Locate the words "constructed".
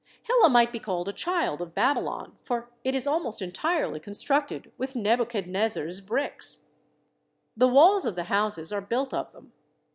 3.99-4.71